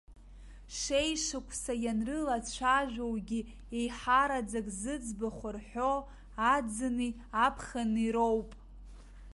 [0.77, 3.39] Шеишықәса ианрылацәажәогьы,
[3.77, 5.91] еиҳараӡак зыӡбахә рҳәо
[6.53, 7.09] аӡыни
[7.45, 8.49] аԥхыни роуп.